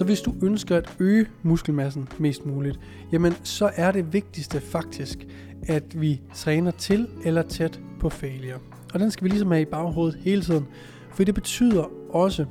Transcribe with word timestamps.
Så 0.00 0.04
hvis 0.04 0.20
du 0.20 0.34
ønsker 0.42 0.76
at 0.76 0.96
øge 1.00 1.26
muskelmassen 1.42 2.08
mest 2.18 2.46
muligt, 2.46 2.80
jamen 3.12 3.32
så 3.42 3.70
er 3.76 3.92
det 3.92 4.12
vigtigste 4.12 4.60
faktisk, 4.60 5.26
at 5.62 6.00
vi 6.00 6.20
træner 6.34 6.70
til 6.70 7.08
eller 7.24 7.42
tæt 7.42 7.80
på 7.98 8.08
failure. 8.08 8.58
Og 8.94 9.00
den 9.00 9.10
skal 9.10 9.24
vi 9.24 9.28
ligesom 9.28 9.50
have 9.50 9.62
i 9.62 9.64
baghovedet 9.64 10.20
hele 10.20 10.42
tiden, 10.42 10.66
for 11.10 11.24
det 11.24 11.34
betyder 11.34 11.84
også, 12.10 12.46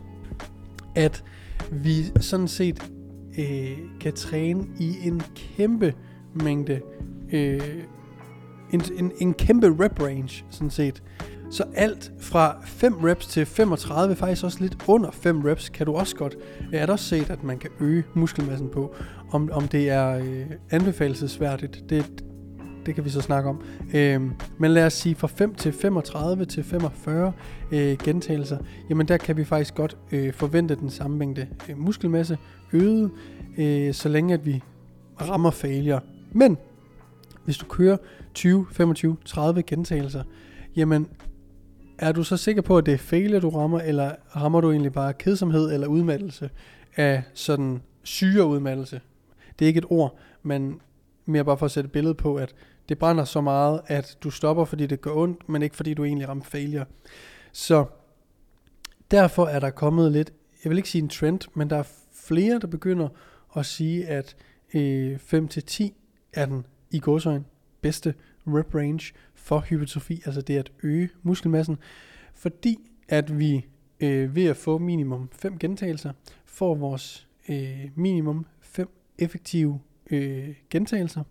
at 0.96 1.24
vi 1.72 2.04
sådan 2.20 2.48
set 2.48 2.92
øh, 3.40 3.78
kan 4.00 4.14
træne 4.14 4.68
i 4.80 4.96
en 5.04 5.22
kæmpe 5.36 5.94
mængde, 6.34 6.82
øh, 7.32 7.62
en, 8.74 8.82
en, 8.98 9.12
en 9.20 9.34
kæmpe 9.34 9.68
rep 9.84 10.02
range 10.02 10.46
sådan 10.50 10.70
set. 10.70 11.04
Så 11.52 11.64
alt 11.76 12.12
fra 12.20 12.58
5 12.66 12.94
reps 12.94 13.28
til 13.28 13.46
35, 13.46 14.16
faktisk 14.16 14.44
også 14.44 14.58
lidt 14.62 14.78
under 14.88 15.12
5 15.12 15.42
reps, 15.42 15.70
kan 15.70 15.86
du 15.86 15.96
også 15.96 16.16
godt, 16.16 16.36
jeg 16.72 16.80
har 16.80 16.88
også 16.88 17.06
set, 17.06 17.30
at 17.30 17.44
man 17.44 17.58
kan 17.58 17.70
øge 17.80 18.04
muskelmassen 18.14 18.70
på. 18.70 18.96
Om, 19.32 19.50
om 19.54 19.68
det 19.68 19.90
er 19.90 20.18
øh, 20.18 20.46
anbefalesværdigt, 20.72 21.84
det, 21.90 22.24
det 22.86 22.96
kan 22.96 23.06
vi 23.06 23.10
så 23.10 23.22
snakke 23.22 23.50
om. 23.50 23.62
Øh, 23.94 24.22
men 24.58 24.72
lad 24.72 24.86
os 24.86 24.94
sige 24.94 25.16
fra 25.16 25.28
5 25.28 25.56
til 25.56 25.74
35 25.74 26.46
til 26.46 26.64
45 26.64 27.34
øh, 27.72 27.98
gentagelser, 27.98 28.58
jamen 28.90 29.08
der 29.08 29.18
kan 29.18 29.38
vi 29.38 29.46
faktisk 29.46 29.76
godt 29.76 29.98
øh, 30.12 30.34
forvente 30.34 30.76
den 30.76 30.90
samme 30.90 31.18
mængde 31.18 31.48
øh, 31.70 31.78
muskelmasse 31.78 32.38
øget, 32.74 33.12
øh, 33.58 33.94
så 33.94 34.10
længe 34.10 34.34
at 34.34 34.46
vi 34.46 34.64
rammer 35.22 35.52
failure. 35.52 36.00
Men 36.32 36.58
hvis 37.46 37.58
du 37.58 37.66
kører 37.66 37.98
20, 38.34 38.66
25, 38.72 39.18
30 39.26 39.64
gentagelser, 39.64 40.24
jamen 40.76 41.08
er 42.00 42.12
du 42.12 42.24
så 42.24 42.38
sikker 42.38 42.62
på, 42.62 42.78
at 42.78 42.86
det 42.86 42.94
er 42.94 42.98
failure, 42.98 43.40
du 43.40 43.50
rammer, 43.50 43.80
eller 43.80 44.16
rammer 44.36 44.62
du 44.62 44.72
egentlig 44.72 44.94
bare 44.94 45.14
kedsomhed 45.14 45.74
eller 45.74 45.88
udmattelse 45.88 46.50
af 46.96 47.24
sådan 47.34 47.82
syre 48.04 48.46
udmattelse? 48.46 49.02
Det 49.60 49.66
er 49.66 49.68
ikke 49.68 49.78
et 49.78 49.86
ord, 49.90 50.18
men 50.44 50.82
mere 51.26 51.46
bare 51.46 51.58
for 51.58 51.66
at 51.66 51.72
sætte 51.72 51.88
et 51.88 51.92
billede 51.92 52.14
på, 52.14 52.36
at 52.36 52.56
det 52.90 52.98
brænder 52.98 53.24
så 53.24 53.42
meget, 53.42 53.82
at 53.88 54.18
du 54.24 54.30
stopper, 54.30 54.66
fordi 54.66 54.86
det 54.86 55.02
gør 55.02 55.12
ondt, 55.12 55.50
men 55.50 55.62
ikke 55.62 55.76
fordi 55.76 55.94
du 55.94 56.04
egentlig 56.04 56.30
rammer 56.30 56.44
failure. 56.44 56.86
Så 57.52 57.86
derfor 59.12 59.46
er 59.46 59.60
der 59.60 59.70
kommet 59.70 60.12
lidt, 60.12 60.34
jeg 60.64 60.70
vil 60.70 60.78
ikke 60.78 60.90
sige 60.90 61.02
en 61.02 61.10
trend, 61.10 61.40
men 61.54 61.70
der 61.70 61.78
er 61.78 61.84
flere, 62.14 62.60
der 62.60 62.68
begynder 62.68 63.08
at 63.56 63.66
sige, 63.66 64.08
at 64.08 64.36
øh, 64.74 65.20
5-10 65.34 65.90
er 66.34 66.46
den 66.46 66.66
i 66.92 67.00
godsøjen 67.00 67.46
bedste 67.82 68.14
rep 68.48 68.76
range 68.76 69.14
for 69.40 69.60
hypertrofi, 69.60 70.22
altså 70.26 70.42
det 70.42 70.58
at 70.58 70.72
øge 70.84 71.10
muskelmassen, 71.24 71.78
fordi 72.34 72.78
at 73.08 73.40
vi 73.40 73.66
øh, 74.00 74.36
ved 74.36 74.46
at 74.46 74.58
få 74.58 74.78
minimum 74.78 75.30
5 75.32 75.58
gentagelser, 75.58 76.12
får 76.46 76.76
vores 76.76 77.28
øh, 77.50 77.90
minimum 77.96 78.46
5 78.62 78.90
effektive 79.18 79.80
øh, 80.12 80.56
gentagelser. 80.70 81.24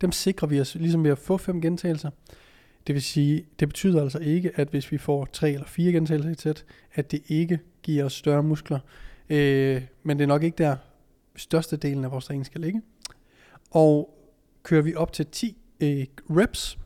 Dem 0.00 0.12
sikrer 0.12 0.48
vi 0.48 0.60
os 0.60 0.74
ligesom 0.74 1.04
ved 1.04 1.10
at 1.10 1.18
få 1.18 1.36
5 1.36 1.60
gentagelser. 1.60 2.10
Det 2.86 2.94
vil 2.94 3.02
sige, 3.02 3.46
det 3.60 3.68
betyder 3.68 4.02
altså 4.02 4.18
ikke, 4.18 4.52
at 4.54 4.68
hvis 4.68 4.92
vi 4.92 4.98
får 4.98 5.24
3 5.24 5.52
eller 5.52 5.66
4 5.66 5.92
gentagelser 5.92 6.30
i 6.30 6.34
tæt, 6.34 6.64
at 6.94 7.10
det 7.10 7.22
ikke 7.28 7.58
giver 7.82 8.04
os 8.04 8.12
større 8.12 8.42
muskler. 8.42 8.78
Øh, 9.28 9.82
men 10.02 10.18
det 10.18 10.22
er 10.24 10.28
nok 10.28 10.42
ikke 10.42 10.58
der 10.58 10.76
størstedelen 11.36 12.04
af 12.04 12.10
vores 12.10 12.24
træning 12.24 12.46
skal 12.46 12.60
ligge. 12.60 12.82
Og 13.70 14.14
kører 14.62 14.82
vi 14.82 14.94
op 14.94 15.12
til 15.12 15.26
10 15.26 15.56
øh, 15.80 16.06
reps, 16.30 16.78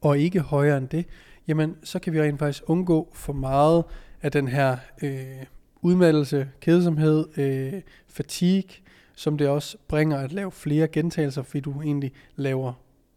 og 0.00 0.18
ikke 0.18 0.40
højere 0.40 0.78
end 0.78 0.88
det, 0.88 1.06
jamen 1.48 1.76
så 1.82 1.98
kan 1.98 2.12
vi 2.12 2.22
rent 2.22 2.38
faktisk 2.38 2.62
undgå 2.66 3.10
for 3.14 3.32
meget 3.32 3.84
af 4.22 4.32
den 4.32 4.48
her 4.48 4.76
øh, 5.02 5.46
udmattelse, 5.82 6.48
kedsomhed, 6.60 7.38
øh, 7.38 7.82
fatigue, 8.08 8.70
som 9.14 9.38
det 9.38 9.48
også 9.48 9.76
bringer 9.88 10.18
at 10.18 10.32
lave 10.32 10.52
flere 10.52 10.88
gentagelser, 10.88 11.42
fordi 11.42 11.60
du 11.60 11.82
egentlig 11.82 12.12
laver 12.36 12.72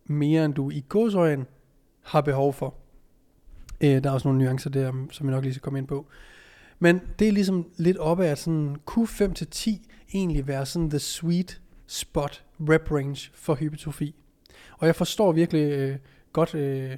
mere, 0.06 0.46
end 0.46 0.53
du 0.53 0.69
i 0.69 0.86
godsøjen 0.90 1.47
har 2.01 2.22
behov 2.22 2.53
for. 2.53 2.75
Øh, 3.81 4.03
der 4.03 4.09
er 4.09 4.13
også 4.13 4.28
nogle 4.28 4.44
nuancer 4.44 4.69
der, 4.69 5.07
som 5.12 5.28
vi 5.28 5.31
nok 5.31 5.44
lige 5.44 5.53
skal 5.53 5.62
komme 5.62 5.80
ind 5.80 5.88
på. 5.88 6.07
Men 6.80 7.01
det 7.19 7.28
er 7.28 7.31
ligesom 7.31 7.69
lidt 7.78 7.97
op 7.97 8.19
af, 8.19 8.28
at 8.28 8.38
sådan, 8.38 8.75
kunne 8.86 9.07
5-10 9.07 9.80
egentlig 10.13 10.47
være 10.47 10.66
sådan 10.66 10.90
the 10.90 11.00
sweet 11.00 11.62
spot 11.88 12.44
rep 12.59 12.91
range 12.91 13.31
for 13.34 13.56
hypertrofi. 13.56 14.16
Og 14.80 14.88
jeg 14.88 14.96
forstår 14.96 15.32
virkelig 15.32 15.72
øh, 15.72 15.98
godt 16.34 16.56
øh, 16.56 16.98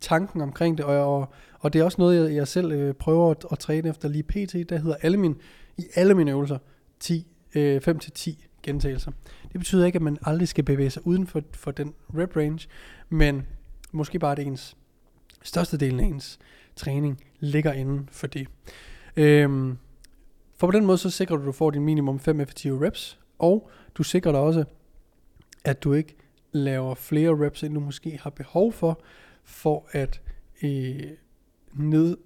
tanken 0.00 0.40
omkring 0.40 0.78
det, 0.78 0.86
og, 0.86 1.16
og, 1.16 1.32
og 1.60 1.72
det 1.72 1.78
er 1.80 1.84
også 1.84 2.00
noget, 2.00 2.28
jeg, 2.28 2.36
jeg 2.36 2.48
selv 2.48 2.72
øh, 2.72 2.94
prøver 2.94 3.30
at, 3.30 3.44
at 3.52 3.58
træne 3.58 3.88
efter 3.88 4.08
lige 4.08 4.22
pt. 4.22 4.70
Der 4.70 4.78
hedder 4.78 4.96
alle 5.02 5.16
mine, 5.16 5.34
i 5.76 5.84
alle 5.94 6.14
mine 6.14 6.30
øvelser 6.30 6.58
10, 7.00 7.26
øh, 7.54 7.80
5-10 7.88 8.46
gentagelser. 8.62 9.12
Det 9.52 9.60
betyder 9.60 9.86
ikke, 9.86 9.96
at 9.96 10.02
man 10.02 10.18
aldrig 10.22 10.48
skal 10.48 10.64
bevæge 10.64 10.90
sig 10.90 11.06
uden 11.06 11.26
for, 11.26 11.42
for 11.52 11.70
den 11.70 11.94
rep 12.18 12.36
range, 12.36 12.68
men 13.08 13.46
måske 13.92 14.18
bare 14.18 14.34
det 14.34 14.46
ens 14.46 14.76
størstedelen 15.42 16.00
af 16.00 16.04
ens 16.04 16.38
træning 16.76 17.20
ligger 17.40 17.72
inden 17.72 18.08
for 18.12 18.26
det. 18.26 18.48
Øhm, 19.16 19.78
for 20.56 20.66
på 20.66 20.70
den 20.70 20.86
måde 20.86 20.98
så 20.98 21.10
sikrer 21.10 21.36
du, 21.36 21.42
at 21.42 21.46
du 21.46 21.52
får 21.52 21.70
din 21.70 21.84
minimum 21.84 22.20
5 22.20 22.40
effektive 22.40 22.86
reps, 22.86 23.18
og 23.38 23.70
du 23.94 24.02
sikrer 24.02 24.32
dig 24.32 24.40
også, 24.40 24.64
at 25.64 25.82
du 25.84 25.92
ikke 25.92 26.16
laver 26.52 26.94
flere 26.94 27.46
reps, 27.46 27.62
end 27.62 27.74
du 27.74 27.80
måske 27.80 28.18
har 28.22 28.30
behov 28.30 28.72
for, 28.72 29.00
for 29.44 29.88
at 29.92 30.20
øh, 30.62 31.02
ned, 31.72 32.16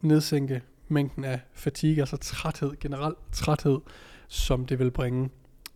nedsænke 0.00 0.62
mængden 0.88 1.24
af 1.24 1.40
fatigue, 1.52 2.00
altså 2.00 2.16
træthed, 2.16 2.72
generelt 2.80 3.18
træthed, 3.32 3.78
som 4.28 4.66
det 4.66 4.78
vil 4.78 4.90
bringe. 4.90 5.30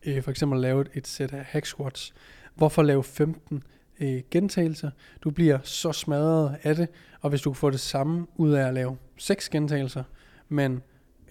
Øh, 0.06 0.22
for 0.22 0.30
eksempel 0.30 0.60
lave 0.60 0.84
et, 0.94 1.06
sæt 1.06 1.32
af 1.32 1.44
hack 1.44 1.66
squats. 1.66 2.14
Hvorfor 2.54 2.82
lave 2.82 3.04
15 3.04 3.62
øh, 4.00 4.22
gentagelser? 4.30 4.90
Du 5.24 5.30
bliver 5.30 5.58
så 5.62 5.92
smadret 5.92 6.56
af 6.62 6.76
det, 6.76 6.88
og 7.20 7.30
hvis 7.30 7.40
du 7.40 7.52
får 7.52 7.70
det 7.70 7.80
samme 7.80 8.26
ud 8.36 8.52
af 8.52 8.68
at 8.68 8.74
lave 8.74 8.96
6 9.16 9.48
gentagelser, 9.48 10.04
men 10.48 10.82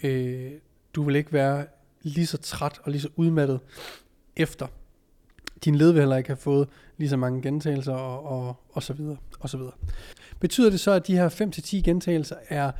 øh, 0.04 0.52
du 0.96 1.04
vil 1.04 1.16
ikke 1.16 1.34
være 1.34 1.66
lige 2.02 2.28
så 2.28 2.38
træt 2.38 2.80
og 2.84 2.92
lige 2.92 3.02
så 3.02 3.10
udmattet 3.16 3.60
efter. 4.36 4.68
Din 5.66 5.76
led 5.76 5.92
vil 5.92 6.02
heller 6.02 6.18
ikke 6.18 6.30
have 6.30 6.38
fået 6.38 6.70
lige 6.98 7.10
så 7.10 7.18
mange 7.18 7.42
gentagelser 7.42 7.94
og, 7.94 8.48
og, 8.48 8.56
og 8.70 8.84
så 8.84 8.94
videre, 8.94 9.18
og 9.40 9.50
så 9.50 9.58
videre. 9.58 9.74
Betyder 10.40 10.70
det 10.70 10.80
så, 10.80 10.92
at 10.92 11.08
de 11.08 11.16
her 11.16 11.30
5-10 11.30 11.82
gentagelser 11.82 12.36
er 12.50 12.72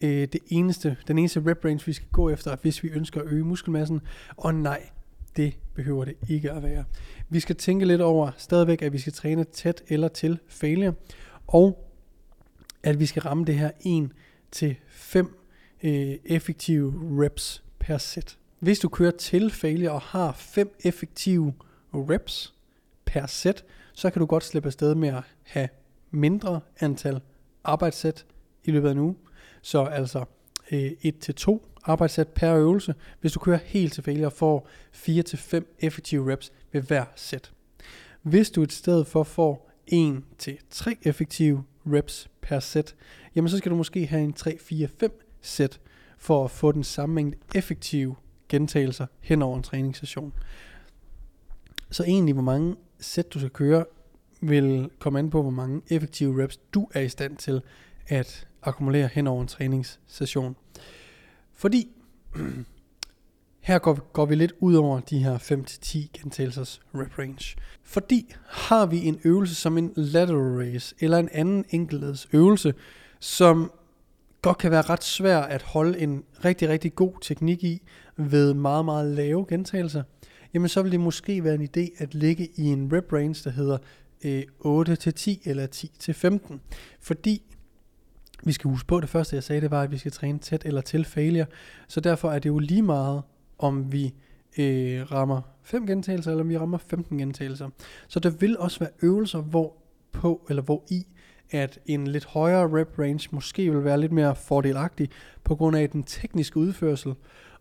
øh, 0.00 0.28
det 0.32 0.38
eneste, 0.48 0.96
den 1.08 1.18
eneste 1.18 1.42
rep 1.46 1.64
range, 1.64 1.86
vi 1.86 1.92
skal 1.92 2.08
gå 2.12 2.30
efter, 2.30 2.56
hvis 2.62 2.82
vi 2.82 2.88
ønsker 2.88 3.20
at 3.20 3.26
øge 3.26 3.44
muskelmassen? 3.44 4.00
Og 4.36 4.54
nej, 4.54 4.88
det 5.36 5.58
behøver 5.74 6.04
det 6.04 6.14
ikke 6.28 6.52
at 6.52 6.62
være. 6.62 6.84
Vi 7.28 7.40
skal 7.40 7.56
tænke 7.56 7.84
lidt 7.84 8.00
over 8.00 8.30
stadigvæk, 8.36 8.82
at 8.82 8.92
vi 8.92 8.98
skal 8.98 9.12
træne 9.12 9.44
tæt 9.44 9.82
eller 9.88 10.08
til 10.08 10.38
failure, 10.48 10.92
og 11.46 11.88
at 12.82 13.00
vi 13.00 13.06
skal 13.06 13.22
ramme 13.22 13.44
det 13.44 13.54
her 13.54 13.70
1 13.80 14.10
til 14.50 14.76
5 14.88 15.36
øh, 15.82 16.16
effektive 16.24 16.94
reps 17.24 17.62
per 17.78 17.98
sæt. 17.98 18.38
Hvis 18.58 18.78
du 18.78 18.88
kører 18.88 19.10
til 19.10 19.50
failure 19.50 19.90
og 19.90 20.00
har 20.00 20.32
5 20.32 20.76
effektive 20.84 21.52
reps 21.94 22.54
per 23.04 23.26
sæt, 23.26 23.64
så 23.92 24.10
kan 24.10 24.20
du 24.20 24.26
godt 24.26 24.44
slippe 24.44 24.66
afsted 24.66 24.94
med 24.94 25.08
at 25.08 25.22
have 25.42 25.68
mindre 26.10 26.60
antal 26.80 27.20
arbejdssæt 27.64 28.26
i 28.64 28.70
løbet 28.70 28.88
af 28.88 28.92
en 28.92 28.98
uge. 28.98 29.16
Så 29.62 29.84
altså 29.84 30.24
øh, 30.70 30.92
1 31.02 31.18
til 31.18 31.34
2 31.34 31.66
arbejdssæt 31.84 32.28
per 32.28 32.54
øvelse, 32.54 32.94
hvis 33.20 33.32
du 33.32 33.38
kører 33.38 33.58
helt 33.64 33.92
til 33.92 34.02
failure 34.02 34.26
og 34.26 34.32
får 34.32 34.68
4-5 34.94 35.62
effektive 35.80 36.32
reps 36.32 36.52
ved 36.72 36.82
hver 36.82 37.04
sæt. 37.16 37.52
Hvis 38.22 38.50
du 38.50 38.62
i 38.62 38.66
stedet 38.70 39.06
for 39.06 39.22
får 39.22 39.70
1-3 39.92 40.94
effektive 41.02 41.64
reps 41.86 42.28
per 42.40 42.60
sæt, 42.60 42.94
jamen 43.34 43.48
så 43.48 43.58
skal 43.58 43.70
du 43.70 43.76
måske 43.76 44.06
have 44.06 44.22
en 44.22 44.34
3-4-5 44.40 45.38
sæt 45.42 45.80
for 46.18 46.44
at 46.44 46.50
få 46.50 46.72
den 46.72 46.84
samme 46.84 47.14
mængde 47.14 47.36
effektive 47.54 48.16
gentagelser 48.48 49.06
hen 49.20 49.42
over 49.42 49.56
en 49.56 49.62
træningssession. 49.62 50.32
Så 51.90 52.04
egentlig, 52.04 52.32
hvor 52.32 52.42
mange 52.42 52.76
sæt 53.00 53.34
du 53.34 53.38
skal 53.38 53.50
køre, 53.50 53.84
vil 54.40 54.90
komme 54.98 55.18
an 55.18 55.30
på, 55.30 55.42
hvor 55.42 55.50
mange 55.50 55.82
effektive 55.88 56.42
reps 56.42 56.56
du 56.56 56.88
er 56.94 57.00
i 57.00 57.08
stand 57.08 57.36
til 57.36 57.62
at 58.06 58.46
akkumulere 58.62 59.08
hen 59.12 59.26
over 59.26 59.42
en 59.42 59.48
træningssession. 59.48 60.56
Fordi 61.54 61.88
her 63.60 63.78
går, 63.78 64.12
går 64.12 64.26
vi 64.26 64.34
lidt 64.34 64.52
ud 64.60 64.74
over 64.74 65.00
de 65.00 65.18
her 65.18 65.38
5-10 65.38 65.98
gentagelsers 66.12 66.80
rep 66.94 67.18
range. 67.18 67.56
Fordi 67.82 68.34
har 68.46 68.86
vi 68.86 69.04
en 69.04 69.20
øvelse 69.24 69.54
som 69.54 69.78
en 69.78 69.92
lateral 69.96 70.56
raise 70.56 70.94
eller 71.00 71.18
en 71.18 71.28
anden 71.32 71.64
enkeltleds 71.70 72.28
øvelse, 72.32 72.74
som 73.20 73.72
godt 74.42 74.58
kan 74.58 74.70
være 74.70 74.82
ret 74.82 75.04
svær 75.04 75.38
at 75.38 75.62
holde 75.62 75.98
en 75.98 76.24
rigtig, 76.44 76.68
rigtig 76.68 76.94
god 76.94 77.12
teknik 77.20 77.64
i 77.64 77.82
ved 78.16 78.54
meget, 78.54 78.84
meget 78.84 79.14
lave 79.14 79.46
gentagelser, 79.48 80.02
jamen 80.54 80.68
så 80.68 80.82
vil 80.82 80.92
det 80.92 81.00
måske 81.00 81.44
være 81.44 81.54
en 81.54 81.68
idé 81.76 82.02
at 82.02 82.14
ligge 82.14 82.48
i 82.56 82.64
en 82.64 82.92
rep 82.92 83.12
range, 83.12 83.40
der 83.44 83.50
hedder 83.50 83.78
øh, 84.24 84.42
8-10 84.42 85.48
eller 85.50 85.66
10-15. 86.50 86.58
Fordi 87.00 87.42
vi 88.44 88.52
skal 88.52 88.70
huske 88.70 88.86
på, 88.86 89.00
det 89.00 89.08
første 89.08 89.36
jeg 89.36 89.42
sagde, 89.42 89.60
det 89.60 89.70
var, 89.70 89.82
at 89.82 89.90
vi 89.90 89.98
skal 89.98 90.12
træne 90.12 90.38
tæt 90.38 90.62
eller 90.64 90.80
til 90.80 91.04
failure. 91.04 91.46
Så 91.88 92.00
derfor 92.00 92.30
er 92.30 92.38
det 92.38 92.48
jo 92.48 92.58
lige 92.58 92.82
meget, 92.82 93.22
om 93.58 93.92
vi 93.92 94.14
øh, 94.58 95.12
rammer 95.12 95.40
5 95.62 95.86
gentagelser, 95.86 96.30
eller 96.30 96.44
om 96.44 96.48
vi 96.48 96.58
rammer 96.58 96.78
15 96.78 97.18
gentagelser. 97.18 97.68
Så 98.08 98.20
der 98.20 98.30
vil 98.30 98.58
også 98.58 98.78
være 98.78 98.90
øvelser, 99.02 99.40
hvor 99.40 99.76
på, 100.12 100.46
eller 100.48 100.62
hvor 100.62 100.84
i, 100.90 101.06
at 101.50 101.78
en 101.86 102.06
lidt 102.06 102.24
højere 102.24 102.80
rep 102.80 102.98
range 102.98 103.28
måske 103.32 103.72
vil 103.72 103.84
være 103.84 104.00
lidt 104.00 104.12
mere 104.12 104.36
fordelagtig, 104.36 105.10
på 105.44 105.54
grund 105.54 105.76
af 105.76 105.90
den 105.90 106.02
tekniske 106.02 106.56
udførsel, 106.56 107.14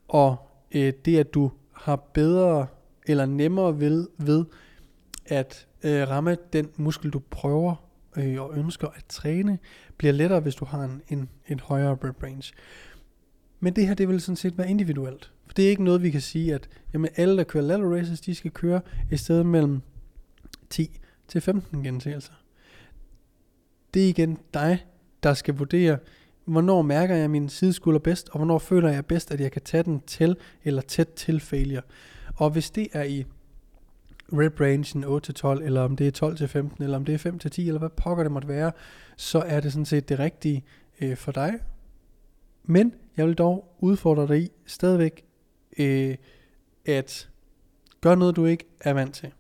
og 0.08 0.36
øh, 0.72 0.94
det, 1.06 1.18
at 1.18 1.34
du 1.34 1.52
har 1.74 1.96
bedre 1.96 2.68
eller 3.08 3.26
nemmere 3.26 3.80
ved, 3.80 4.08
ved 4.18 4.46
at 5.26 5.68
øh, 5.84 6.10
ramme 6.10 6.38
den 6.54 6.70
muskel, 6.78 7.12
du 7.12 7.20
prøver 7.20 7.76
øh, 8.18 8.42
og 8.42 8.58
ønsker 8.58 8.88
at 8.88 9.06
træne, 9.10 9.60
bliver 9.98 10.14
lettere, 10.14 10.40
hvis 10.40 10.56
du 10.56 10.66
har 10.66 10.84
en, 10.84 11.02
en, 11.10 11.30
en 11.48 11.60
højere 11.60 11.98
rep 12.04 12.24
range. 12.24 12.54
Men 13.60 13.76
det 13.76 13.88
her, 13.88 13.94
det 13.94 14.10
vil 14.10 14.22
sådan 14.22 14.36
set 14.36 14.58
være 14.58 14.70
individuelt. 14.70 15.32
For 15.46 15.54
det 15.54 15.66
er 15.66 15.70
ikke 15.70 15.84
noget, 15.84 16.04
vi 16.04 16.10
kan 16.10 16.22
sige, 16.22 16.54
at 16.54 16.70
jamen, 16.94 17.12
alle, 17.16 17.38
der 17.38 17.44
kører 17.44 17.64
lateral 17.64 18.00
races, 18.00 18.22
de 18.22 18.36
skal 18.36 18.52
køre 18.52 18.82
i 19.12 19.18
stedet 19.18 19.46
mellem 19.46 19.82
10 20.70 21.00
til 21.28 21.42
15 21.42 21.84
gentagelser. 21.84 22.34
Det 23.94 24.06
er 24.06 24.10
igen 24.10 24.38
dig, 24.54 24.86
der 25.24 25.34
skal 25.34 25.54
vurdere, 25.54 25.98
hvornår 26.46 26.82
mærker 26.82 27.16
jeg 27.16 27.30
min 27.30 27.50
sideskulder 27.50 28.00
bedst, 28.00 28.30
og 28.30 28.38
hvornår 28.38 28.60
føler 28.60 28.90
jeg 28.90 29.06
bedst, 29.06 29.32
at 29.32 29.40
jeg 29.40 29.52
kan 29.52 29.62
tage 29.62 29.84
den 29.84 30.02
til 30.08 30.36
eller 30.64 30.82
tæt 30.82 31.08
til 31.08 31.40
failure. 31.40 31.82
Og 32.38 32.50
hvis 32.50 32.70
det 32.70 32.88
er 32.94 33.04
i 33.04 33.26
rep 34.34 34.62
rangen 34.62 35.04
8-12, 35.60 35.66
eller 35.66 35.82
om 35.82 35.96
det 35.96 36.22
er 36.22 36.68
12-15, 36.78 36.84
eller 36.84 36.98
om 36.98 37.06
det 37.06 37.26
er 37.26 37.32
5-10, 37.32 37.62
eller 37.62 37.80
hvad 37.80 37.90
pokker 37.90 38.24
det 38.24 38.32
måtte 38.32 38.48
være, 38.48 38.72
så 39.18 39.40
er 39.40 39.60
det 39.60 39.72
sådan 39.72 39.86
set 39.86 40.10
det 40.10 40.20
rigtige 40.20 40.64
øh, 41.02 41.18
for 41.18 41.32
dig. 41.32 41.54
Men 42.64 42.94
jeg 43.18 43.28
vil 43.28 43.36
dog 43.36 43.76
udfordre 43.80 44.28
dig 44.28 44.42
i 44.44 44.52
stadigvæk 44.66 45.26
øh, 45.78 46.16
at 46.86 47.30
gøre 48.02 48.18
noget, 48.18 48.36
du 48.36 48.46
ikke 48.46 48.66
er 48.82 48.94
vant 48.94 49.16
til. 49.16 49.32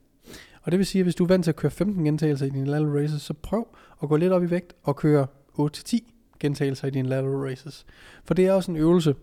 Og 0.61 0.71
det 0.71 0.77
vil 0.77 0.85
sige, 0.85 0.99
at 0.99 1.05
hvis 1.05 1.15
du 1.15 1.23
er 1.23 1.27
vant 1.27 1.43
til 1.43 1.51
at 1.51 1.55
køre 1.55 1.71
15 1.71 2.05
gentagelser 2.05 2.45
i 2.45 2.49
dine 2.49 2.65
lateral 2.65 3.01
races, 3.01 3.21
så 3.21 3.33
prøv 3.33 3.67
at 4.03 4.09
gå 4.09 4.15
lidt 4.15 4.33
op 4.33 4.43
i 4.43 4.49
vægt 4.49 4.73
og 4.83 4.95
køre 4.95 5.27
8-10 5.59 5.97
gentagelser 6.39 6.87
i 6.87 6.91
dine 6.91 7.09
lateral 7.09 7.49
races. 7.49 7.85
For 8.23 8.33
det 8.33 8.45
er 8.45 8.53
også 8.53 8.71
en 8.71 8.77
øvelse, 8.77 9.15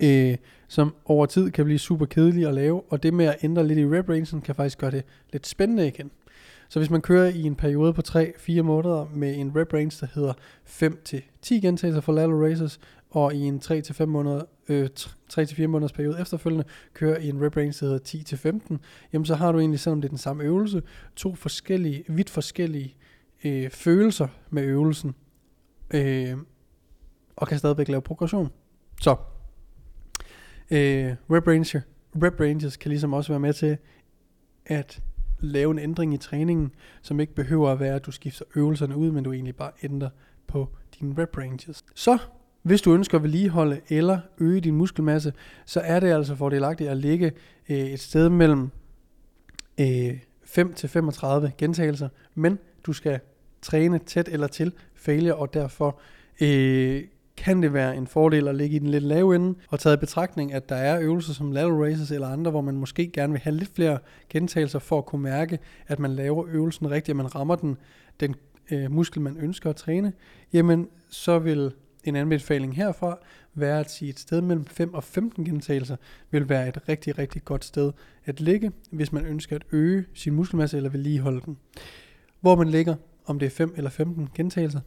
øh, 0.00 0.36
som 0.68 0.94
over 1.04 1.26
tid 1.26 1.50
kan 1.50 1.64
blive 1.64 1.78
super 1.78 2.06
kedelig 2.06 2.46
at 2.46 2.54
lave, 2.54 2.82
og 2.88 3.02
det 3.02 3.14
med 3.14 3.26
at 3.26 3.36
ændre 3.42 3.66
lidt 3.66 3.78
i 3.78 3.86
rep 3.86 4.08
rangen 4.08 4.40
kan 4.40 4.54
faktisk 4.54 4.78
gøre 4.78 4.90
det 4.90 5.04
lidt 5.32 5.46
spændende 5.46 5.86
igen. 5.86 6.10
Så 6.68 6.78
hvis 6.78 6.90
man 6.90 7.00
kører 7.00 7.28
i 7.28 7.42
en 7.42 7.54
periode 7.54 7.92
på 7.92 8.02
3-4 8.08 8.62
måneder 8.62 9.06
med 9.14 9.36
en 9.36 9.52
rep 9.56 9.72
range, 9.72 9.96
der 10.00 10.06
hedder 10.14 10.32
5-10 10.66 11.60
gentagelser 11.60 12.00
for 12.00 12.12
lateral 12.12 12.50
races, 12.50 12.80
og 13.10 13.34
i 13.34 13.38
en 13.38 13.60
3-5 13.64 14.04
måneder, 14.04 14.42
øh, 14.68 14.88
3-4 15.32 15.66
måneders 15.66 15.92
periode 15.92 16.20
efterfølgende 16.20 16.64
kører 16.94 17.18
i 17.18 17.28
en 17.28 17.44
rep 17.44 17.56
range, 17.56 17.72
der 17.80 17.86
hedder 17.86 18.58
10-15, 18.72 18.76
jamen 19.12 19.24
så 19.24 19.34
har 19.34 19.52
du 19.52 19.58
egentlig, 19.58 19.80
selvom 19.80 20.00
det 20.00 20.08
er 20.08 20.10
den 20.10 20.18
samme 20.18 20.42
øvelse, 20.42 20.82
to 21.16 21.34
forskellige, 21.34 22.04
vidt 22.08 22.30
forskellige 22.30 22.96
øh, 23.44 23.70
følelser 23.70 24.28
med 24.50 24.62
øvelsen, 24.62 25.14
øh, 25.90 26.36
og 27.36 27.48
kan 27.48 27.58
stadigvæk 27.58 27.88
lave 27.88 28.02
progression. 28.02 28.50
Så 29.00 29.16
Øh, 30.70 31.14
rep, 31.30 31.46
Ranger, 31.46 31.80
rep 32.22 32.40
ranges 32.40 32.76
kan 32.76 32.88
ligesom 32.88 33.12
også 33.12 33.32
være 33.32 33.40
med 33.40 33.52
til 33.52 33.76
at 34.66 35.02
lave 35.40 35.70
en 35.70 35.78
ændring 35.78 36.14
i 36.14 36.16
træningen, 36.16 36.72
som 37.02 37.20
ikke 37.20 37.34
behøver 37.34 37.70
at 37.70 37.80
være, 37.80 37.94
at 37.94 38.06
du 38.06 38.10
skifter 38.10 38.44
øvelserne 38.56 38.96
ud, 38.96 39.10
men 39.10 39.24
du 39.24 39.32
egentlig 39.32 39.56
bare 39.56 39.70
ændrer 39.82 40.08
på 40.46 40.68
dine 41.00 41.22
rep 41.22 41.38
ranges. 41.38 41.84
Så 41.94 42.18
hvis 42.62 42.82
du 42.82 42.94
ønsker 42.94 43.18
at 43.18 43.22
vedligeholde 43.22 43.80
eller 43.88 44.20
øge 44.38 44.60
din 44.60 44.74
muskelmasse, 44.74 45.32
så 45.66 45.80
er 45.80 46.00
det 46.00 46.12
altså 46.12 46.34
fordelagtigt 46.34 46.90
at 46.90 46.96
ligge 46.96 47.32
øh, 47.68 47.78
et 47.78 48.00
sted 48.00 48.28
mellem 48.28 48.70
øh, 49.80 50.18
5 50.44 50.72
til 50.72 50.88
35 50.88 51.52
gentagelser, 51.58 52.08
men 52.34 52.58
du 52.86 52.92
skal 52.92 53.20
træne 53.62 53.98
tæt 53.98 54.28
eller 54.28 54.46
til 54.46 54.72
failure, 54.94 55.34
og 55.34 55.54
derfor 55.54 56.00
øh, 56.40 57.04
kan 57.38 57.62
det 57.62 57.72
være 57.72 57.96
en 57.96 58.06
fordel 58.06 58.48
at 58.48 58.54
ligge 58.54 58.76
i 58.76 58.78
den 58.78 58.88
lidt 58.88 59.04
lave 59.04 59.36
ende, 59.36 59.58
og 59.68 59.80
taget 59.80 59.96
i 59.96 60.00
betragtning, 60.00 60.52
at 60.52 60.68
der 60.68 60.76
er 60.76 61.00
øvelser 61.00 61.32
som 61.32 61.52
lateral 61.52 61.74
raises 61.74 62.10
eller 62.10 62.28
andre, 62.28 62.50
hvor 62.50 62.60
man 62.60 62.76
måske 62.76 63.10
gerne 63.12 63.32
vil 63.32 63.42
have 63.42 63.56
lidt 63.56 63.74
flere 63.74 63.98
gentagelser 64.28 64.78
for 64.78 64.98
at 64.98 65.06
kunne 65.06 65.22
mærke, 65.22 65.58
at 65.86 65.98
man 65.98 66.10
laver 66.10 66.44
øvelsen 66.48 66.90
rigtigt, 66.90 67.10
at 67.10 67.16
man 67.16 67.34
rammer 67.34 67.56
den, 67.56 67.76
den 68.20 68.34
øh, 68.70 68.90
muskel, 68.92 69.22
man 69.22 69.36
ønsker 69.36 69.70
at 69.70 69.76
træne, 69.76 70.12
jamen 70.52 70.88
så 71.10 71.38
vil 71.38 71.72
en 72.04 72.16
anbefaling 72.16 72.76
herfra 72.76 73.18
være 73.54 73.80
at 73.80 73.90
sige 73.90 74.08
et 74.08 74.18
sted 74.18 74.40
mellem 74.40 74.66
5 74.66 74.94
og 74.94 75.04
15 75.04 75.44
gentagelser 75.44 75.96
vil 76.30 76.48
være 76.48 76.68
et 76.68 76.88
rigtig, 76.88 77.18
rigtig 77.18 77.44
godt 77.44 77.64
sted 77.64 77.92
at 78.24 78.40
ligge, 78.40 78.72
hvis 78.90 79.12
man 79.12 79.26
ønsker 79.26 79.56
at 79.56 79.62
øge 79.72 80.04
sin 80.14 80.34
muskelmasse 80.34 80.76
eller 80.76 80.90
vedligeholde 80.90 81.40
den. 81.40 81.58
Hvor 82.40 82.56
man 82.56 82.68
ligger, 82.68 82.94
om 83.26 83.38
det 83.38 83.46
er 83.46 83.50
5 83.50 83.74
eller 83.76 83.90
15 83.90 84.28
gentagelser, 84.34 84.80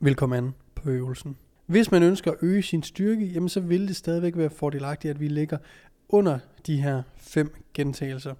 vil 0.00 0.14
komme 0.14 0.36
an 0.36 0.54
på 0.74 0.90
øvelsen. 0.90 1.36
Hvis 1.66 1.90
man 1.90 2.02
ønsker 2.02 2.30
at 2.30 2.36
øge 2.42 2.62
sin 2.62 2.82
styrke, 2.82 3.26
jamen 3.26 3.48
så 3.48 3.60
vil 3.60 3.88
det 3.88 3.96
stadigvæk 3.96 4.36
være 4.36 4.50
fordelagtigt, 4.50 5.10
at 5.10 5.20
vi 5.20 5.28
ligger 5.28 5.58
under 6.08 6.38
de 6.66 6.82
her 6.82 7.02
fem 7.16 7.54
gentagelser. 7.74 8.34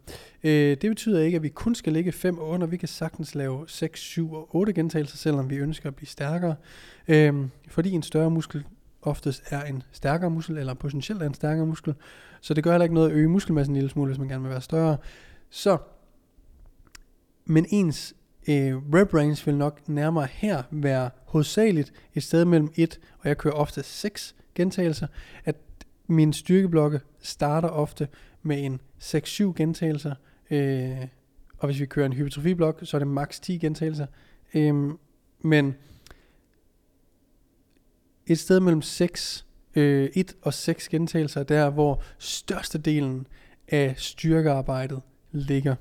Øh, 0.44 0.76
det 0.76 0.90
betyder 0.90 1.20
ikke, 1.20 1.36
at 1.36 1.42
vi 1.42 1.48
kun 1.48 1.74
skal 1.74 1.92
ligge 1.92 2.12
5 2.12 2.38
under. 2.38 2.66
Vi 2.66 2.76
kan 2.76 2.88
sagtens 2.88 3.34
lave 3.34 3.64
6, 3.68 4.00
7 4.00 4.32
og 4.32 4.54
8 4.54 4.72
gentagelser, 4.72 5.16
selvom 5.16 5.50
vi 5.50 5.56
ønsker 5.56 5.88
at 5.88 5.94
blive 5.94 6.08
stærkere. 6.08 6.54
Øh, 7.08 7.34
fordi 7.68 7.90
en 7.90 8.02
større 8.02 8.30
muskel 8.30 8.64
oftest 9.02 9.42
er 9.50 9.62
en 9.62 9.82
stærkere 9.92 10.30
muskel, 10.30 10.58
eller 10.58 10.74
potentielt 10.74 11.22
er 11.22 11.26
en 11.26 11.34
stærkere 11.34 11.66
muskel. 11.66 11.94
Så 12.40 12.54
det 12.54 12.64
gør 12.64 12.70
heller 12.70 12.84
ikke 12.84 12.94
noget 12.94 13.10
at 13.10 13.16
øge 13.16 13.28
muskelmassen 13.28 13.74
en 13.74 13.76
lille 13.76 13.90
smule, 13.90 14.08
hvis 14.08 14.18
man 14.18 14.28
gerne 14.28 14.42
vil 14.42 14.50
være 14.50 14.60
større. 14.60 14.96
Så, 15.50 15.78
men 17.44 17.66
ens 17.68 18.14
øh, 18.48 18.76
rep 18.76 19.14
range 19.14 19.44
vil 19.44 19.54
nok 19.54 19.88
nærmere 19.88 20.28
her 20.30 20.62
være 20.70 21.10
hovedsageligt 21.24 21.92
et 22.14 22.22
sted 22.22 22.44
mellem 22.44 22.72
1, 22.76 23.00
og 23.18 23.28
jeg 23.28 23.38
kører 23.38 23.54
ofte 23.54 23.82
6 23.82 24.34
gentagelser, 24.54 25.06
at 25.44 25.56
min 26.06 26.32
styrkeblokke 26.32 27.00
starter 27.20 27.68
ofte 27.68 28.08
med 28.42 28.64
en 28.64 28.80
6-7 29.00 29.52
gentagelser, 29.52 30.14
øh, 30.50 31.06
og 31.58 31.66
hvis 31.66 31.80
vi 31.80 31.86
kører 31.86 32.06
en 32.06 32.12
hypertrofiblok, 32.12 32.80
så 32.82 32.96
er 32.96 32.98
det 32.98 33.08
maks 33.08 33.40
10 33.40 33.58
gentagelser. 33.58 34.06
Øh, 34.54 34.74
men 35.40 35.74
et 38.26 38.38
sted 38.38 38.60
mellem 38.60 38.82
6, 38.82 39.46
øh, 39.74 40.10
1 40.14 40.34
og 40.42 40.54
6 40.54 40.88
gentagelser 40.88 41.42
der, 41.42 41.70
hvor 41.70 42.02
størstedelen 42.18 43.26
af 43.68 43.94
styrkearbejdet 43.96 45.02
ligger 45.32 45.74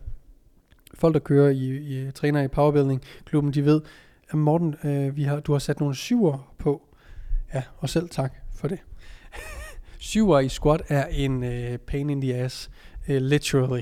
folk, 0.93 1.13
der 1.13 1.19
kører 1.19 1.49
i, 1.49 1.75
i 1.75 2.11
træner 2.11 2.41
i 2.41 2.47
powerbuilding 2.47 3.01
klubben, 3.25 3.53
de 3.53 3.65
ved, 3.65 3.81
at 4.29 4.37
Morten, 4.37 4.75
øh, 4.83 5.15
vi 5.15 5.23
har, 5.23 5.39
du 5.39 5.51
har 5.51 5.59
sat 5.59 5.79
nogle 5.79 5.95
syver 5.95 6.53
på. 6.57 6.95
Ja, 7.53 7.63
og 7.77 7.89
selv 7.89 8.09
tak 8.09 8.33
for 8.55 8.67
det. 8.67 8.79
syver 9.99 10.39
i 10.39 10.49
squat 10.49 10.81
er 10.87 11.05
en 11.05 11.43
øh, 11.43 11.77
pain 11.77 12.09
in 12.09 12.21
the 12.21 12.35
ass, 12.35 12.69
øh, 13.07 13.21
literally. 13.21 13.81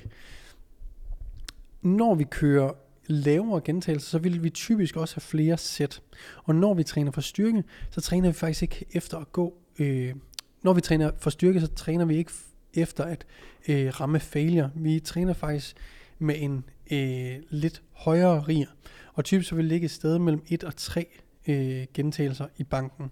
Når 1.81 2.15
vi 2.15 2.23
kører 2.23 2.71
lavere 3.07 3.61
gentagelser, 3.61 4.09
så 4.09 4.19
vil 4.19 4.43
vi 4.43 4.49
typisk 4.49 4.97
også 4.97 5.15
have 5.15 5.21
flere 5.21 5.57
sæt. 5.57 6.01
Og 6.43 6.55
når 6.55 6.73
vi 6.73 6.83
træner 6.83 7.11
for 7.11 7.21
styrke, 7.21 7.63
så 7.89 8.01
træner 8.01 8.29
vi 8.29 8.33
faktisk 8.33 8.61
ikke 8.61 8.85
efter 8.93 9.17
at 9.17 9.31
gå 9.31 9.61
øh, 9.79 10.15
når 10.63 10.73
vi 10.73 10.81
træner 10.81 11.11
for 11.17 11.29
styrke, 11.29 11.61
så 11.61 11.67
træner 11.67 12.05
vi 12.05 12.17
ikke 12.17 12.31
efter 12.73 13.03
at 13.03 13.25
øh, 13.67 13.99
ramme 14.01 14.19
failure. 14.19 14.71
Vi 14.75 14.99
træner 14.99 15.33
faktisk 15.33 15.75
med 16.19 16.35
en 16.37 16.63
øh, 16.91 17.41
lidt 17.49 17.81
højere 17.91 18.39
rier, 18.39 18.67
Og 19.13 19.25
typisk 19.25 19.49
så 19.49 19.55
vil 19.55 19.65
ligge 19.65 19.85
et 19.85 19.91
sted 19.91 20.19
mellem 20.19 20.43
1 20.49 20.63
og 20.63 20.75
3 20.75 21.07
øh, 21.47 21.85
gentagelser 21.93 22.47
i 22.57 22.63
banken. 22.63 23.11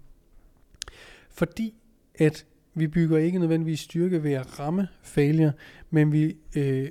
Fordi 1.29 1.75
at 2.15 2.45
vi 2.74 2.88
bygger 2.88 3.17
ikke 3.17 3.39
nødvendigvis 3.39 3.79
styrke 3.79 4.24
ved 4.24 4.33
at 4.33 4.59
ramme 4.59 4.88
failure, 5.01 5.53
men 5.89 6.12
vi 6.12 6.38
øh, 6.55 6.89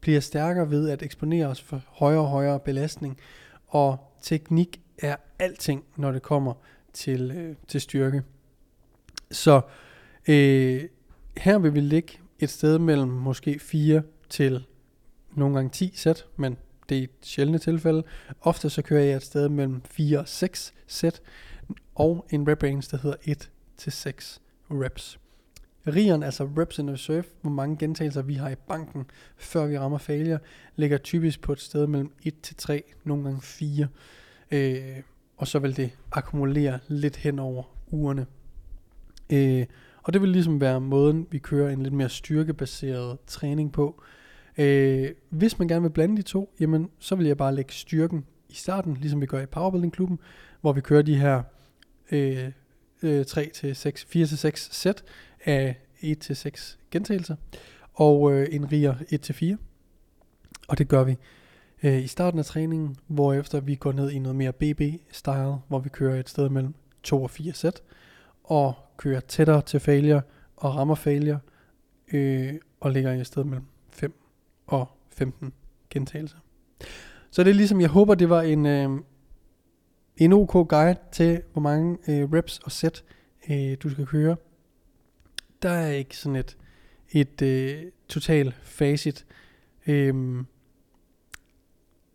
bliver 0.00 0.20
stærkere 0.20 0.70
ved 0.70 0.88
at 0.88 1.02
eksponere 1.02 1.46
os 1.46 1.60
for 1.60 1.82
højere 1.86 2.20
og 2.20 2.28
højere 2.28 2.60
belastning. 2.60 3.18
Og 3.66 3.98
teknik 4.22 4.80
er 4.98 5.16
alting, 5.38 5.84
når 5.96 6.12
det 6.12 6.22
kommer 6.22 6.54
til, 6.92 7.30
øh, 7.30 7.56
til 7.68 7.80
styrke. 7.80 8.22
Så 9.30 9.60
øh, 10.28 10.82
her 11.36 11.58
vil 11.58 11.74
vi 11.74 11.80
ligge 11.80 12.18
et 12.38 12.50
sted 12.50 12.78
mellem 12.78 13.08
måske 13.08 13.58
4 13.58 14.02
til 14.28 14.66
nogle 15.34 15.54
gange 15.54 15.70
10 15.70 15.92
sæt, 15.94 16.26
men 16.36 16.56
det 16.88 16.98
er 16.98 17.02
et 17.02 17.10
sjældne 17.22 17.58
tilfælde. 17.58 18.02
Ofte 18.40 18.70
så 18.70 18.82
kører 18.82 19.04
jeg 19.04 19.16
et 19.16 19.22
sted 19.22 19.48
mellem 19.48 19.82
4 19.84 20.18
og 20.18 20.28
6 20.28 20.74
sæt, 20.86 21.20
og 21.94 22.26
en 22.30 22.48
rep 22.48 22.62
range, 22.62 22.88
der 22.90 22.96
hedder 22.96 23.16
1 23.24 23.50
til 23.76 23.92
6 23.92 24.40
reps. 24.70 25.18
Rigeren, 25.86 26.22
altså 26.22 26.44
reps 26.58 26.78
in 26.78 26.90
reserve, 26.90 27.24
hvor 27.40 27.50
mange 27.50 27.76
gentagelser 27.76 28.22
vi 28.22 28.34
har 28.34 28.48
i 28.50 28.54
banken, 28.54 29.04
før 29.36 29.66
vi 29.66 29.78
rammer 29.78 29.98
failure, 29.98 30.38
ligger 30.76 30.98
typisk 30.98 31.40
på 31.40 31.52
et 31.52 31.60
sted 31.60 31.86
mellem 31.86 32.12
1 32.22 32.40
til 32.42 32.56
3, 32.56 32.82
nogle 33.04 33.24
gange 33.24 33.42
4. 33.42 33.88
Øh, 34.50 35.02
og 35.36 35.48
så 35.48 35.58
vil 35.58 35.76
det 35.76 35.90
akkumulere 36.12 36.78
lidt 36.88 37.16
hen 37.16 37.38
over 37.38 37.62
ugerne. 37.90 38.26
Øh, 39.32 39.66
og 40.02 40.12
det 40.12 40.22
vil 40.22 40.30
ligesom 40.30 40.60
være 40.60 40.80
måden, 40.80 41.26
vi 41.30 41.38
kører 41.38 41.70
en 41.70 41.82
lidt 41.82 41.94
mere 41.94 42.08
styrkebaseret 42.08 43.18
træning 43.26 43.72
på. 43.72 44.02
Øh, 44.58 45.10
hvis 45.30 45.58
man 45.58 45.68
gerne 45.68 45.82
vil 45.82 45.90
blande 45.90 46.16
de 46.16 46.22
to, 46.22 46.54
jamen, 46.60 46.90
så 46.98 47.14
vil 47.14 47.26
jeg 47.26 47.36
bare 47.36 47.54
lægge 47.54 47.72
styrken 47.72 48.24
i 48.48 48.54
starten, 48.54 48.94
ligesom 48.94 49.20
vi 49.20 49.26
gør 49.26 49.40
i 49.40 49.46
Powerbuilding-klubben, 49.46 50.18
hvor 50.60 50.72
vi 50.72 50.80
kører 50.80 51.02
de 51.02 51.16
her 51.16 51.42
øh, 52.10 52.50
øh, 53.02 53.24
3 53.24 53.50
til 53.54 53.76
6, 53.76 54.04
4 54.04 54.26
til 54.26 54.38
6 54.38 54.68
sæt 54.72 55.04
af 55.44 55.76
1 56.00 56.18
til 56.18 56.36
6 56.36 56.78
gentagelser, 56.90 57.36
og 57.94 58.32
øh, 58.32 58.48
en 58.50 58.72
riger 58.72 58.94
1 59.10 59.20
til 59.20 59.34
4. 59.34 59.56
Og 60.68 60.78
det 60.78 60.88
gør 60.88 61.04
vi 61.04 61.16
øh, 61.82 62.02
i 62.02 62.06
starten 62.06 62.38
af 62.38 62.44
træningen, 62.44 62.96
hvor 63.06 63.32
efter 63.32 63.60
vi 63.60 63.74
går 63.74 63.92
ned 63.92 64.10
i 64.10 64.18
noget 64.18 64.36
mere 64.36 64.52
BB-style, 64.52 65.60
hvor 65.68 65.78
vi 65.78 65.88
kører 65.88 66.20
et 66.20 66.28
sted 66.28 66.48
mellem 66.48 66.74
2 67.02 67.22
og 67.22 67.30
4 67.30 67.52
sæt, 67.52 67.82
og 68.44 68.74
kører 68.96 69.20
tættere 69.20 69.62
til 69.62 69.80
failure 69.80 70.22
og 70.56 70.76
rammer 70.76 70.94
failure, 70.94 71.38
øh, 72.12 72.54
og 72.80 72.90
ligger 72.90 73.12
i 73.12 73.20
et 73.20 73.26
sted 73.26 73.44
mellem 73.44 73.66
og 74.70 74.88
15 75.10 75.52
gentagelser. 75.90 76.38
Så 77.30 77.44
det 77.44 77.50
er 77.50 77.54
ligesom, 77.54 77.80
jeg 77.80 77.88
håber, 77.88 78.14
det 78.14 78.28
var 78.28 78.42
en, 78.42 78.66
øh, 78.66 78.90
en 80.16 80.32
OK 80.32 80.68
guide 80.68 80.96
til, 81.12 81.42
hvor 81.52 81.62
mange 81.62 81.98
øh, 82.08 82.32
reps 82.32 82.58
og 82.58 82.72
sæt 82.72 83.04
øh, 83.50 83.76
du 83.82 83.90
skal 83.90 84.06
køre. 84.06 84.36
Der 85.62 85.70
er 85.70 85.90
ikke 85.90 86.16
sådan 86.16 86.36
et, 86.36 86.56
et 87.10 87.42
øh, 87.42 87.82
total 88.08 88.54
facit. 88.62 89.26
Øh, 89.86 90.44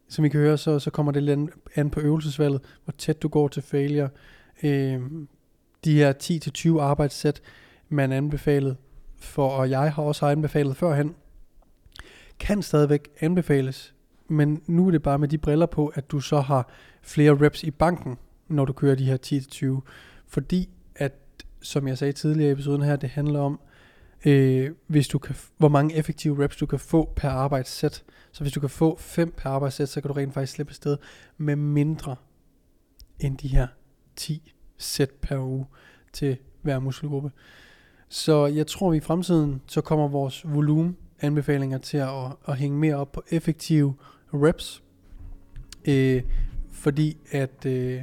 som 0.07 0.25
I 0.25 0.29
kan 0.29 0.39
høre, 0.39 0.57
så, 0.57 0.79
så 0.79 0.91
kommer 0.91 1.11
det 1.11 1.23
lidt 1.23 1.49
an 1.75 1.89
på 1.89 1.99
øvelsesvalget, 1.99 2.61
hvor 2.83 2.93
tæt 2.97 3.21
du 3.21 3.27
går 3.27 3.47
til 3.47 3.63
failure. 3.63 4.09
Øh, 4.63 5.01
de 5.85 5.95
her 5.95 6.13
10-20 6.77 6.81
arbejdssæt, 6.81 7.41
man 7.89 8.11
anbefalet 8.11 8.77
for, 9.17 9.49
og 9.49 9.69
jeg 9.69 9.93
har 9.93 10.03
også 10.03 10.25
anbefalet 10.25 10.77
førhen, 10.77 11.15
kan 12.39 12.61
stadigvæk 12.61 13.09
anbefales, 13.19 13.95
men 14.27 14.61
nu 14.67 14.87
er 14.87 14.91
det 14.91 15.01
bare 15.01 15.19
med 15.19 15.27
de 15.27 15.37
briller 15.37 15.65
på, 15.65 15.87
at 15.87 16.11
du 16.11 16.19
så 16.19 16.39
har 16.39 16.69
flere 17.01 17.45
reps 17.45 17.63
i 17.63 17.71
banken, 17.71 18.17
når 18.47 18.65
du 18.65 18.73
kører 18.73 18.95
de 18.95 19.05
her 19.05 19.81
10-20, 19.85 19.89
fordi 20.27 20.69
at, 20.95 21.13
som 21.61 21.87
jeg 21.87 21.97
sagde 21.97 22.13
tidligere 22.13 22.49
i 22.49 22.51
episoden 22.51 22.81
her, 22.81 22.95
det 22.95 23.09
handler 23.09 23.39
om, 23.39 23.59
øh, 24.25 24.71
hvis 24.87 25.07
du 25.07 25.19
kan, 25.19 25.35
hvor 25.57 25.69
mange 25.69 25.95
effektive 25.95 26.43
reps 26.43 26.57
du 26.57 26.65
kan 26.65 26.79
få 26.79 27.13
per 27.15 27.29
arbejdssæt. 27.29 28.03
Så 28.31 28.43
hvis 28.43 28.53
du 28.53 28.59
kan 28.59 28.69
få 28.69 28.97
5 28.99 29.33
per 29.37 29.49
arbejdssæt, 29.49 29.89
så 29.89 30.01
kan 30.01 30.07
du 30.07 30.13
rent 30.13 30.33
faktisk 30.33 30.53
slippe 30.53 30.71
afsted 30.71 30.97
med 31.37 31.55
mindre 31.55 32.15
end 33.19 33.37
de 33.37 33.47
her 33.47 33.67
10 34.15 34.53
sæt 34.77 35.11
per 35.11 35.37
uge 35.37 35.65
til 36.13 36.37
hver 36.61 36.79
muskelgruppe. 36.79 37.31
Så 38.09 38.45
jeg 38.45 38.67
tror, 38.67 38.91
at 38.91 38.97
i 38.97 38.99
fremtiden, 38.99 39.61
så 39.67 39.81
kommer 39.81 40.07
vores 40.07 40.45
volumen 40.45 40.97
anbefalinger 41.21 41.77
til 41.77 41.97
at, 41.97 42.09
at, 42.47 42.57
hænge 42.57 42.77
mere 42.77 42.95
op 42.95 43.11
på 43.11 43.23
effektive 43.29 43.95
reps. 44.33 44.83
Øh, 45.87 46.23
fordi 46.71 47.17
at 47.31 47.65
øh, 47.65 48.01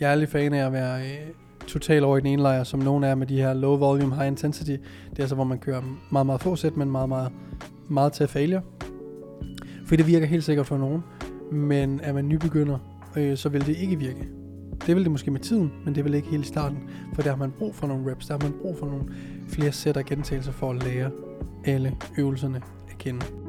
jeg 0.00 0.10
er 0.10 0.14
lidt 0.14 0.30
fan 0.30 0.52
af 0.52 0.66
at 0.66 0.72
være 0.72 1.00
øh, 1.02 1.28
totalt 1.66 2.04
over 2.04 2.16
i 2.16 2.20
den 2.20 2.26
ene 2.26 2.42
lejr, 2.42 2.64
som 2.64 2.80
nogen 2.80 3.04
er 3.04 3.14
med 3.14 3.26
de 3.26 3.36
her 3.36 3.54
low 3.54 3.76
volume, 3.76 4.14
high 4.14 4.28
intensity. 4.28 4.70
Det 5.10 5.18
er 5.18 5.22
altså, 5.22 5.34
hvor 5.34 5.44
man 5.44 5.58
kører 5.58 5.82
meget, 6.10 6.26
meget 6.26 6.40
få 6.40 6.56
sæt, 6.56 6.76
men 6.76 6.90
meget, 6.90 7.08
meget, 7.08 7.32
meget 7.88 8.12
til 8.12 8.28
failure. 8.28 8.62
Fordi 9.86 9.96
det 9.96 10.06
virker 10.06 10.26
helt 10.26 10.44
sikkert 10.44 10.66
for 10.66 10.78
nogen. 10.78 11.02
Men 11.52 12.00
er 12.02 12.12
man 12.12 12.28
nybegynder, 12.28 12.78
øh, 13.16 13.36
så 13.36 13.48
vil 13.48 13.66
det 13.66 13.76
ikke 13.76 13.98
virke. 13.98 14.28
Det 14.86 14.96
vil 14.96 15.04
det 15.04 15.12
måske 15.12 15.30
med 15.30 15.40
tiden, 15.40 15.72
men 15.84 15.94
det 15.94 16.04
vil 16.04 16.14
ikke 16.14 16.28
helt 16.28 16.44
i 16.44 16.48
starten. 16.48 16.78
For 17.14 17.22
der 17.22 17.30
har 17.30 17.36
man 17.36 17.52
brug 17.58 17.74
for 17.74 17.86
nogle 17.86 18.10
reps, 18.10 18.26
der 18.26 18.34
har 18.34 18.42
man 18.42 18.58
brug 18.62 18.78
for 18.78 18.86
nogle 18.86 19.04
flere 19.48 19.72
sæt 19.72 19.96
og 19.96 20.04
gentagelser 20.04 20.52
for 20.52 20.70
at 20.70 20.82
lære 20.84 21.10
alle 21.68 21.96
øvelserne 22.18 22.62
at 22.90 22.98
kende. 22.98 23.47